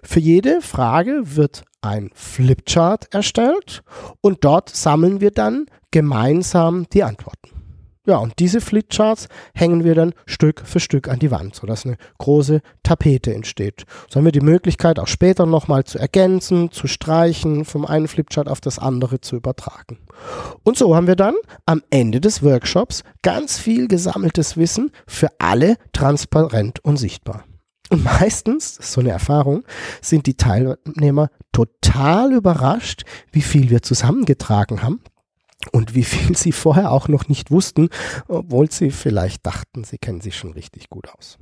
Für 0.02 0.18
jede 0.18 0.60
Frage 0.60 1.36
wird 1.36 1.62
ein 1.82 2.10
Flipchart 2.12 3.14
erstellt 3.14 3.84
und 4.20 4.44
dort 4.44 4.70
sammeln 4.70 5.20
wir 5.20 5.30
dann 5.30 5.66
gemeinsam 5.92 6.88
die 6.92 7.04
Antworten. 7.04 7.59
Ja, 8.10 8.16
und 8.16 8.40
diese 8.40 8.60
Flipcharts 8.60 9.28
hängen 9.54 9.84
wir 9.84 9.94
dann 9.94 10.14
Stück 10.26 10.62
für 10.64 10.80
Stück 10.80 11.06
an 11.06 11.20
die 11.20 11.30
Wand, 11.30 11.54
sodass 11.54 11.86
eine 11.86 11.96
große 12.18 12.60
Tapete 12.82 13.32
entsteht. 13.32 13.84
So 14.08 14.16
haben 14.16 14.24
wir 14.24 14.32
die 14.32 14.40
Möglichkeit, 14.40 14.98
auch 14.98 15.06
später 15.06 15.46
nochmal 15.46 15.84
zu 15.84 15.96
ergänzen, 15.96 16.72
zu 16.72 16.88
streichen, 16.88 17.64
vom 17.64 17.86
einen 17.86 18.08
Flipchart 18.08 18.48
auf 18.48 18.60
das 18.60 18.80
andere 18.80 19.20
zu 19.20 19.36
übertragen. 19.36 20.00
Und 20.64 20.76
so 20.76 20.96
haben 20.96 21.06
wir 21.06 21.14
dann 21.14 21.36
am 21.66 21.84
Ende 21.90 22.20
des 22.20 22.42
Workshops 22.42 23.04
ganz 23.22 23.60
viel 23.60 23.86
gesammeltes 23.86 24.56
Wissen 24.56 24.90
für 25.06 25.28
alle 25.38 25.76
transparent 25.92 26.84
und 26.84 26.96
sichtbar. 26.96 27.44
Und 27.90 28.02
meistens, 28.02 28.74
so 28.74 29.00
eine 29.00 29.10
Erfahrung, 29.10 29.62
sind 30.02 30.26
die 30.26 30.34
Teilnehmer 30.34 31.30
total 31.52 32.32
überrascht, 32.32 33.04
wie 33.30 33.42
viel 33.42 33.70
wir 33.70 33.82
zusammengetragen 33.82 34.82
haben 34.82 35.00
und 35.72 35.94
wie 35.94 36.04
viel 36.04 36.36
sie 36.36 36.52
vorher 36.52 36.90
auch 36.92 37.08
noch 37.08 37.28
nicht 37.28 37.50
wussten, 37.50 37.90
obwohl 38.28 38.70
sie 38.70 38.90
vielleicht 38.90 39.46
dachten, 39.46 39.84
sie 39.84 39.98
kennen 39.98 40.20
sich 40.20 40.36
schon 40.36 40.52
richtig 40.52 40.88
gut 40.90 41.08
aus. 41.08 41.38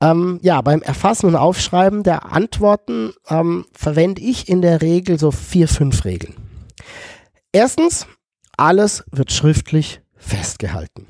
Ähm, 0.00 0.38
ja, 0.42 0.60
beim 0.60 0.82
Erfassen 0.82 1.26
und 1.26 1.36
Aufschreiben 1.36 2.02
der 2.02 2.32
Antworten 2.32 3.12
ähm, 3.28 3.66
verwende 3.72 4.22
ich 4.22 4.48
in 4.48 4.60
der 4.62 4.82
Regel 4.82 5.18
so 5.18 5.30
vier, 5.30 5.68
fünf 5.68 6.04
Regeln. 6.04 6.34
Erstens, 7.52 8.06
alles 8.56 9.04
wird 9.10 9.32
schriftlich 9.32 10.00
festgehalten. 10.16 11.06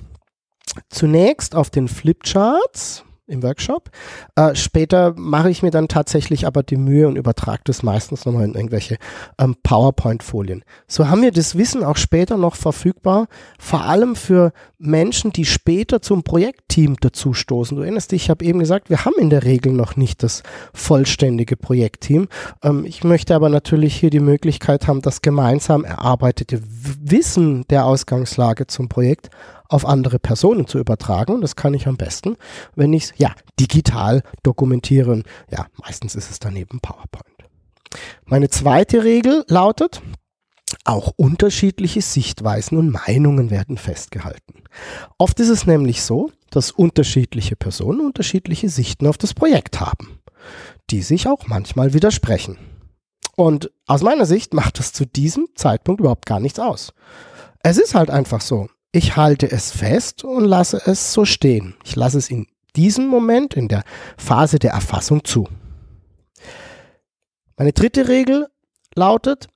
Zunächst 0.90 1.54
auf 1.54 1.70
den 1.70 1.88
Flipcharts, 1.88 3.04
im 3.26 3.42
Workshop. 3.42 3.90
Äh, 4.36 4.54
später 4.54 5.14
mache 5.16 5.50
ich 5.50 5.62
mir 5.62 5.70
dann 5.70 5.88
tatsächlich 5.88 6.46
aber 6.46 6.62
die 6.62 6.76
Mühe 6.76 7.08
und 7.08 7.16
übertrage 7.16 7.62
das 7.64 7.82
meistens 7.82 8.24
nochmal 8.26 8.44
in 8.44 8.54
irgendwelche 8.54 8.98
ähm, 9.38 9.56
PowerPoint-Folien. 9.62 10.64
So 10.86 11.08
haben 11.08 11.22
wir 11.22 11.32
das 11.32 11.56
Wissen 11.56 11.84
auch 11.84 11.96
später 11.96 12.36
noch 12.36 12.56
verfügbar, 12.56 13.28
vor 13.58 13.82
allem 13.82 14.14
für 14.16 14.52
Menschen, 14.78 15.32
die 15.32 15.46
später 15.46 16.02
zum 16.02 16.22
Projektteam 16.22 16.96
dazustoßen. 16.96 17.76
Du 17.76 17.82
erinnerst 17.82 18.12
dich, 18.12 18.24
ich 18.24 18.30
habe 18.30 18.44
eben 18.44 18.58
gesagt, 18.58 18.90
wir 18.90 19.04
haben 19.04 19.14
in 19.18 19.30
der 19.30 19.44
Regel 19.44 19.72
noch 19.72 19.96
nicht 19.96 20.22
das 20.22 20.42
vollständige 20.74 21.56
Projektteam. 21.56 22.28
Ähm, 22.62 22.84
ich 22.84 23.04
möchte 23.04 23.34
aber 23.34 23.48
natürlich 23.48 23.96
hier 23.96 24.10
die 24.10 24.20
Möglichkeit 24.20 24.86
haben, 24.86 25.00
das 25.00 25.22
gemeinsam 25.22 25.84
erarbeitete 25.84 26.60
Wissen 26.62 27.64
der 27.70 27.86
Ausgangslage 27.86 28.66
zum 28.66 28.88
Projekt 28.88 29.30
auf 29.74 29.86
andere 29.86 30.18
Personen 30.18 30.66
zu 30.66 30.78
übertragen. 30.78 31.40
Das 31.40 31.56
kann 31.56 31.74
ich 31.74 31.86
am 31.86 31.96
besten, 31.96 32.36
wenn 32.76 32.92
ich 32.92 33.04
es 33.04 33.12
ja 33.16 33.34
digital 33.58 34.22
dokumentiere. 34.42 35.22
Ja, 35.50 35.66
meistens 35.82 36.14
ist 36.14 36.30
es 36.30 36.38
dann 36.38 36.56
eben 36.56 36.80
PowerPoint. 36.80 37.26
Meine 38.24 38.48
zweite 38.48 39.04
Regel 39.04 39.44
lautet, 39.48 40.00
auch 40.84 41.12
unterschiedliche 41.16 42.02
Sichtweisen 42.02 42.78
und 42.78 42.90
Meinungen 42.90 43.50
werden 43.50 43.76
festgehalten. 43.76 44.64
Oft 45.18 45.40
ist 45.40 45.48
es 45.48 45.66
nämlich 45.66 46.02
so, 46.02 46.30
dass 46.50 46.70
unterschiedliche 46.70 47.56
Personen 47.56 48.00
unterschiedliche 48.00 48.68
Sichten 48.68 49.06
auf 49.06 49.18
das 49.18 49.34
Projekt 49.34 49.80
haben, 49.80 50.20
die 50.90 51.02
sich 51.02 51.28
auch 51.28 51.46
manchmal 51.46 51.94
widersprechen. 51.94 52.58
Und 53.36 53.72
aus 53.86 54.02
meiner 54.02 54.26
Sicht 54.26 54.54
macht 54.54 54.78
das 54.78 54.92
zu 54.92 55.06
diesem 55.06 55.48
Zeitpunkt 55.56 56.00
überhaupt 56.00 56.26
gar 56.26 56.38
nichts 56.38 56.60
aus. 56.60 56.92
Es 57.62 57.78
ist 57.78 57.94
halt 57.94 58.10
einfach 58.10 58.40
so. 58.40 58.68
Ich 58.94 59.16
halte 59.16 59.50
es 59.50 59.72
fest 59.72 60.22
und 60.22 60.44
lasse 60.44 60.80
es 60.86 61.12
so 61.12 61.24
stehen. 61.24 61.74
Ich 61.82 61.96
lasse 61.96 62.16
es 62.16 62.30
in 62.30 62.46
diesem 62.76 63.08
Moment, 63.08 63.54
in 63.54 63.66
der 63.66 63.82
Phase 64.16 64.60
der 64.60 64.70
Erfassung 64.70 65.24
zu. 65.24 65.48
Meine 67.56 67.72
dritte 67.72 68.06
Regel 68.06 68.46
lautet, 68.94 69.48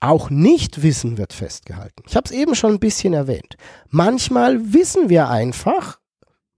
auch 0.00 0.28
Nichtwissen 0.28 1.18
wird 1.18 1.32
festgehalten. 1.32 2.02
Ich 2.08 2.16
habe 2.16 2.24
es 2.24 2.32
eben 2.32 2.56
schon 2.56 2.72
ein 2.72 2.80
bisschen 2.80 3.14
erwähnt. 3.14 3.56
Manchmal 3.90 4.72
wissen 4.72 5.08
wir 5.08 5.28
einfach 5.28 5.99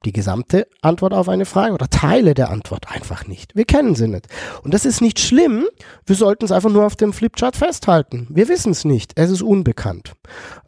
die 0.02 0.12
gesamte 0.12 0.66
Antwort 0.80 1.14
auf 1.14 1.28
eine 1.28 1.47
Frage 1.47 1.75
oder 1.75 1.88
Teile 1.88 2.35
der 2.35 2.50
Antwort 2.50 2.90
einfach 2.90 3.26
nicht. 3.26 3.54
Wir 3.54 3.64
kennen 3.64 3.94
sie 3.94 4.09
nicht. 4.09 4.26
Und 4.62 4.75
das 4.75 4.85
ist 4.85 5.00
nicht 5.00 5.21
schlimm. 5.21 5.66
Wir 6.06 6.16
sollten 6.16 6.44
es 6.44 6.52
einfach 6.52 6.71
nur 6.71 6.85
auf 6.85 6.97
dem 6.97 7.12
Flipchart 7.12 7.56
festhalten. 7.56 8.26
Wir 8.30 8.49
wissen 8.49 8.73
es 8.73 8.85
nicht. 8.85 9.12
Es 9.16 9.30
ist 9.30 9.42
unbekannt. 9.42 10.12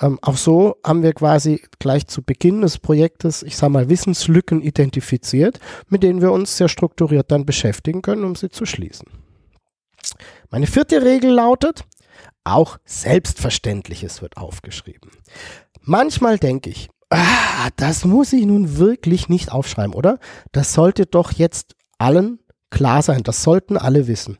Ähm, 0.00 0.18
auch 0.22 0.36
so 0.36 0.76
haben 0.84 1.02
wir 1.02 1.12
quasi 1.12 1.62
gleich 1.78 2.06
zu 2.06 2.22
Beginn 2.22 2.62
des 2.62 2.78
Projektes, 2.78 3.42
ich 3.42 3.56
sage 3.56 3.72
mal, 3.72 3.88
Wissenslücken 3.88 4.62
identifiziert, 4.62 5.58
mit 5.88 6.02
denen 6.02 6.20
wir 6.20 6.32
uns 6.32 6.56
sehr 6.56 6.68
strukturiert 6.68 7.30
dann 7.30 7.46
beschäftigen 7.46 8.02
können, 8.02 8.24
um 8.24 8.34
sie 8.34 8.50
zu 8.50 8.66
schließen. 8.66 9.08
Meine 10.50 10.66
vierte 10.66 11.02
Regel 11.02 11.30
lautet, 11.30 11.84
auch 12.44 12.78
Selbstverständliches 12.84 14.22
wird 14.22 14.36
aufgeschrieben. 14.36 15.10
Manchmal 15.80 16.38
denke 16.38 16.70
ich, 16.70 16.88
ah, 17.11 17.68
das 17.76 18.04
muss 18.04 18.32
ich 18.32 18.46
nun 18.46 18.78
wirklich 18.78 19.28
nicht 19.28 19.52
aufschreiben, 19.52 19.94
oder? 19.94 20.18
Das 20.52 20.73
sollte 20.73 21.06
doch 21.06 21.32
jetzt 21.32 21.75
allen 21.99 22.38
klar 22.70 23.02
sein. 23.02 23.23
Das 23.23 23.42
sollten 23.42 23.76
alle 23.76 24.06
wissen. 24.06 24.38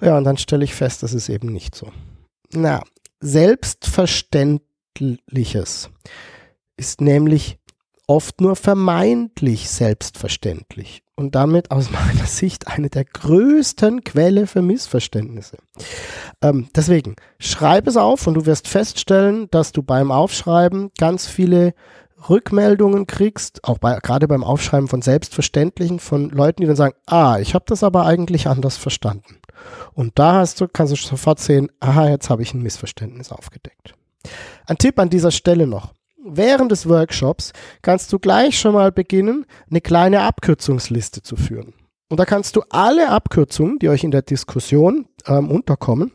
Ja, 0.00 0.16
und 0.18 0.24
dann 0.24 0.38
stelle 0.38 0.64
ich 0.64 0.74
fest, 0.74 1.02
das 1.02 1.14
ist 1.14 1.28
eben 1.28 1.52
nicht 1.52 1.74
so. 1.74 1.88
Na, 2.52 2.82
Selbstverständliches 3.20 5.90
ist 6.76 7.00
nämlich 7.00 7.58
oft 8.06 8.40
nur 8.40 8.54
vermeintlich 8.56 9.70
selbstverständlich 9.70 11.02
und 11.20 11.34
damit 11.34 11.70
aus 11.70 11.90
meiner 11.92 12.26
Sicht 12.26 12.66
eine 12.66 12.88
der 12.88 13.04
größten 13.04 14.02
Quelle 14.02 14.46
für 14.46 14.62
Missverständnisse. 14.62 15.58
Ähm, 16.42 16.68
deswegen, 16.74 17.14
schreib 17.38 17.86
es 17.86 17.96
auf 17.96 18.26
und 18.26 18.34
du 18.34 18.46
wirst 18.46 18.66
feststellen, 18.66 19.48
dass 19.50 19.72
du 19.72 19.82
beim 19.82 20.10
Aufschreiben 20.10 20.90
ganz 20.98 21.26
viele 21.26 21.74
Rückmeldungen 22.28 23.06
kriegst, 23.06 23.64
auch 23.64 23.78
bei, 23.78 23.98
gerade 24.02 24.28
beim 24.28 24.44
Aufschreiben 24.44 24.88
von 24.88 25.02
Selbstverständlichen, 25.02 26.00
von 26.00 26.30
Leuten, 26.30 26.62
die 26.62 26.66
dann 26.66 26.76
sagen, 26.76 26.94
ah, 27.06 27.38
ich 27.38 27.54
habe 27.54 27.64
das 27.68 27.82
aber 27.82 28.04
eigentlich 28.04 28.46
anders 28.46 28.76
verstanden. 28.76 29.36
Und 29.94 30.18
da 30.18 30.34
hast 30.34 30.60
du, 30.60 30.68
kannst 30.68 30.92
du 30.92 30.96
sofort 30.96 31.38
sehen, 31.38 31.70
aha, 31.80 32.08
jetzt 32.08 32.30
habe 32.30 32.42
ich 32.42 32.52
ein 32.54 32.62
Missverständnis 32.62 33.30
aufgedeckt. 33.32 33.94
Ein 34.66 34.78
Tipp 34.78 34.98
an 34.98 35.10
dieser 35.10 35.30
Stelle 35.30 35.66
noch 35.66 35.92
während 36.24 36.72
des 36.72 36.88
Workshops 36.88 37.52
kannst 37.82 38.12
du 38.12 38.18
gleich 38.18 38.58
schon 38.58 38.74
mal 38.74 38.92
beginnen, 38.92 39.46
eine 39.70 39.80
kleine 39.80 40.22
Abkürzungsliste 40.22 41.22
zu 41.22 41.36
führen. 41.36 41.74
Und 42.08 42.18
da 42.18 42.24
kannst 42.24 42.56
du 42.56 42.62
alle 42.70 43.10
Abkürzungen, 43.10 43.78
die 43.78 43.88
euch 43.88 44.04
in 44.04 44.10
der 44.10 44.22
Diskussion 44.22 45.06
ähm, 45.26 45.50
unterkommen, 45.50 46.12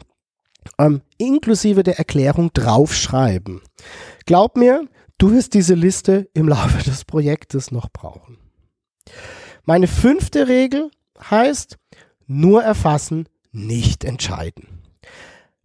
ähm, 0.77 1.01
inklusive 1.17 1.83
der 1.83 1.97
Erklärung 1.97 2.51
draufschreiben. 2.53 3.61
Glaub 4.25 4.57
mir, 4.57 4.87
du 5.17 5.31
wirst 5.31 5.53
diese 5.53 5.73
Liste 5.73 6.29
im 6.33 6.49
Laufe 6.49 6.83
des 6.83 7.05
Projektes 7.05 7.71
noch 7.71 7.89
brauchen. 7.89 8.37
Meine 9.63 9.87
fünfte 9.87 10.47
Regel 10.47 10.91
heißt, 11.29 11.77
nur 12.27 12.63
erfassen, 12.63 13.29
nicht 13.51 14.03
entscheiden. 14.03 14.81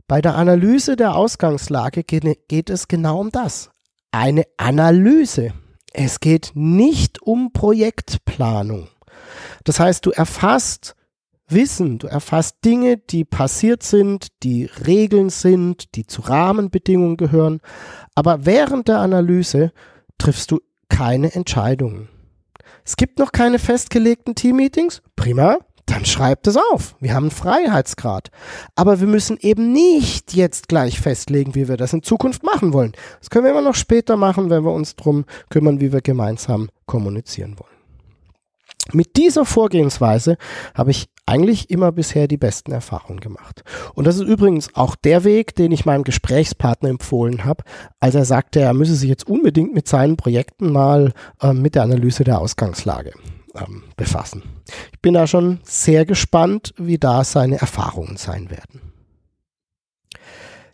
Bei 0.07 0.21
der 0.21 0.37
Analyse 0.37 0.97
der 0.97 1.17
Ausgangslage 1.17 2.05
geht 2.05 2.71
es 2.71 2.89
genau 2.89 3.21
um 3.21 3.31
das 3.31 3.71
eine 4.13 4.45
Analyse. 4.57 5.53
Es 5.93 6.21
geht 6.21 6.53
nicht 6.55 7.23
um 7.23 7.53
Projektplanung. 7.53 8.89
Das 9.65 9.81
heißt, 9.81 10.07
du 10.07 10.11
erfasst 10.11 10.95
Wissen, 11.49 11.99
du 11.99 12.07
erfasst 12.07 12.59
Dinge, 12.65 12.97
die 12.97 13.25
passiert 13.25 13.83
sind, 13.83 14.29
die 14.45 14.67
Regeln 14.87 15.31
sind, 15.31 15.97
die 15.97 16.07
zu 16.07 16.23
Rahmenbedingungen 16.23 17.17
gehören, 17.17 17.61
aber 18.15 18.47
während 18.47 18.87
der 18.87 18.99
Analyse 18.99 19.73
triffst 20.17 20.53
du 20.53 20.61
keine 20.89 21.35
Entscheidungen. 21.35 22.09
Es 22.85 22.97
gibt 22.97 23.19
noch 23.19 23.33
keine 23.33 23.59
festgelegten 23.59 24.35
Teammeetings? 24.35 25.03
Prima, 25.17 25.59
dann 25.91 26.05
schreibt 26.05 26.47
es 26.47 26.57
auf. 26.57 26.95
Wir 27.01 27.15
haben 27.15 27.25
einen 27.25 27.31
Freiheitsgrad. 27.31 28.31
Aber 28.77 29.01
wir 29.01 29.09
müssen 29.09 29.37
eben 29.41 29.73
nicht 29.73 30.35
jetzt 30.35 30.69
gleich 30.69 31.01
festlegen, 31.01 31.55
wie 31.55 31.69
wir 31.69 31.77
das 31.77 31.93
in 31.93 32.03
Zukunft 32.03 32.45
machen 32.45 32.73
wollen. 32.73 32.93
Das 33.19 33.31
können 33.31 33.45
wir 33.45 33.51
immer 33.51 33.61
noch 33.61 33.75
später 33.75 34.17
machen, 34.17 34.51
wenn 34.51 34.65
wir 34.65 34.73
uns 34.73 34.95
darum 34.97 35.25
kümmern, 35.49 35.81
wie 35.81 35.93
wir 35.93 36.01
gemeinsam 36.01 36.71
kommunizieren 36.87 37.59
wollen. 37.59 37.71
Mit 38.93 39.17
dieser 39.17 39.45
Vorgehensweise 39.45 40.37
habe 40.75 40.91
ich 40.91 41.09
eigentlich 41.27 41.71
immer 41.71 41.93
bisher 41.93 42.27
die 42.27 42.37
besten 42.37 42.73
Erfahrungen 42.73 43.21
gemacht. 43.21 43.63
Und 43.95 44.07
das 44.07 44.17
ist 44.17 44.27
übrigens 44.27 44.75
auch 44.75 44.97
der 44.97 45.23
Weg, 45.23 45.55
den 45.55 45.71
ich 45.71 45.87
meinem 45.87 46.03
Gesprächspartner 46.03 46.89
empfohlen 46.89 47.45
habe, 47.45 47.63
als 48.01 48.15
er 48.15 48.25
sagte, 48.25 48.61
er 48.61 48.75
müsse 48.75 48.97
sich 48.97 49.09
jetzt 49.09 49.29
unbedingt 49.29 49.75
mit 49.75 49.87
seinen 49.87 50.17
Projekten 50.17 50.73
mal 50.73 51.13
äh, 51.41 51.53
mit 51.53 51.77
der 51.77 51.85
Analyse 51.85 52.25
der 52.25 52.41
Ausgangslage 52.41 53.13
ähm, 53.55 53.85
befassen. 53.97 54.43
Ich 54.93 55.01
bin 55.01 55.15
da 55.15 55.27
schon 55.27 55.61
sehr 55.63 56.05
gespannt, 56.05 56.75
wie 56.77 56.99
da 56.99 57.25
seine 57.25 57.61
Erfahrungen 57.61 58.17
sein 58.17 58.51
werden. 58.51 58.93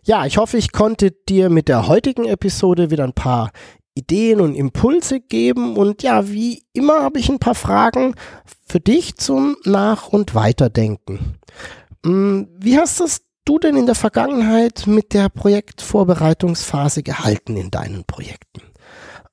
Ja, 0.03 0.25
ich 0.25 0.37
hoffe, 0.37 0.57
ich 0.57 0.71
konnte 0.71 1.11
dir 1.11 1.49
mit 1.49 1.67
der 1.67 1.87
heutigen 1.87 2.25
Episode 2.25 2.91
wieder 2.91 3.03
ein 3.03 3.13
paar 3.13 3.51
Ideen 3.97 4.39
und 4.39 4.55
Impulse 4.55 5.19
geben. 5.19 5.75
Und 5.75 6.03
ja, 6.03 6.29
wie 6.29 6.63
immer 6.71 7.01
habe 7.01 7.19
ich 7.19 7.29
ein 7.29 7.39
paar 7.39 7.55
Fragen 7.55 8.15
für 8.65 8.79
dich 8.79 9.17
zum 9.17 9.57
Nach- 9.65 10.07
und 10.07 10.35
Weiterdenken. 10.35 11.37
Hm, 12.05 12.47
wie 12.57 12.77
hast 12.77 12.99
das 12.99 13.21
du 13.43 13.59
denn 13.59 13.75
in 13.75 13.85
der 13.85 13.95
Vergangenheit 13.95 14.87
mit 14.87 15.13
der 15.13 15.29
Projektvorbereitungsphase 15.29 17.01
gehalten 17.01 17.57
in 17.57 17.71
deinen 17.71 18.05
Projekten? 18.05 18.61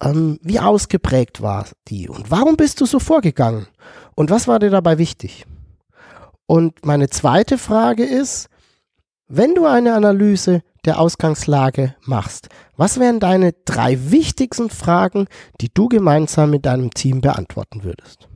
Ähm, 0.01 0.39
wie 0.43 0.61
ausgeprägt 0.61 1.43
war 1.43 1.67
die? 1.89 2.09
Und 2.09 2.31
warum 2.31 2.57
bist 2.57 2.81
du 2.81 2.87
so 2.87 2.99
vorgegangen? 2.99 3.67
Und 4.15 4.31
was 4.31 4.49
war 4.49 4.59
dir 4.59 4.71
dabei 4.71 4.99
wichtig? 4.99 5.47
Und 6.47 6.85
meine 6.85 7.09
zweite 7.09 7.59
Frage 7.59 8.05
ist, 8.05 8.49
wenn 9.29 9.55
du 9.55 9.65
eine 9.65 9.95
Analyse 9.95 10.63
der 10.85 11.01
Ausgangslage 11.01 11.95
machst, 12.03 12.49
was 12.77 13.01
wären 13.01 13.21
deine 13.21 13.55
drei 13.65 14.11
wichtigsten 14.11 14.69
Fragen, 14.69 15.27
die 15.61 15.73
du 15.73 15.89
gemeinsam 15.89 16.51
mit 16.51 16.67
deinem 16.67 16.91
Team 16.91 17.23
beantworten 17.23 17.85
würdest? 17.85 18.29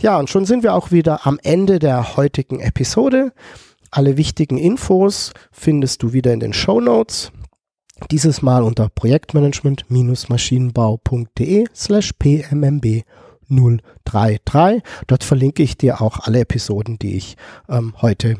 Ja, 0.00 0.18
und 0.18 0.30
schon 0.30 0.46
sind 0.46 0.62
wir 0.62 0.74
auch 0.74 0.90
wieder 0.90 1.26
am 1.26 1.38
Ende 1.42 1.78
der 1.78 2.16
heutigen 2.16 2.60
Episode. 2.60 3.32
Alle 3.90 4.16
wichtigen 4.16 4.58
Infos 4.58 5.32
findest 5.52 6.02
du 6.02 6.12
wieder 6.12 6.32
in 6.32 6.40
den 6.40 6.52
Show 6.52 6.80
Notes. 6.80 7.30
Dieses 8.10 8.42
Mal 8.42 8.62
unter 8.62 8.88
projektmanagement-maschinenbau.de 8.88 11.64
slash 11.74 12.12
pmmb 12.12 13.04
033. 13.48 14.82
Dort 15.06 15.24
verlinke 15.24 15.62
ich 15.62 15.76
dir 15.76 16.00
auch 16.00 16.20
alle 16.20 16.40
Episoden, 16.40 16.98
die 16.98 17.16
ich 17.16 17.36
ähm, 17.68 17.94
heute 18.02 18.38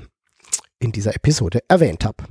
in 0.78 0.92
dieser 0.92 1.14
Episode 1.14 1.60
erwähnt 1.68 2.04
habe. 2.04 2.24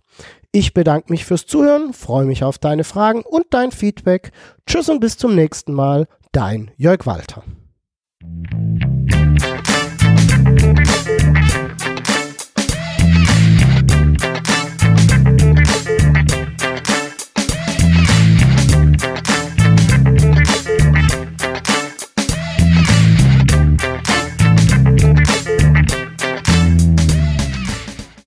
Ich 0.52 0.72
bedanke 0.72 1.12
mich 1.12 1.24
fürs 1.24 1.46
Zuhören, 1.46 1.92
freue 1.92 2.26
mich 2.26 2.44
auf 2.44 2.58
deine 2.58 2.84
Fragen 2.84 3.22
und 3.22 3.46
dein 3.50 3.72
Feedback. 3.72 4.30
Tschüss 4.66 4.88
und 4.88 5.00
bis 5.00 5.18
zum 5.18 5.34
nächsten 5.34 5.74
Mal, 5.74 6.06
dein 6.30 6.70
Jörg 6.76 7.06
Walter. 7.06 7.42